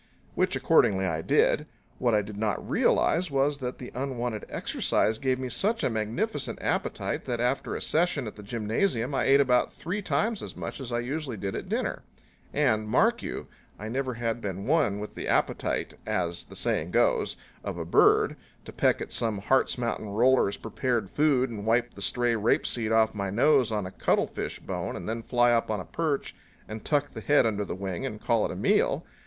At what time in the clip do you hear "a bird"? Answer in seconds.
17.77-18.35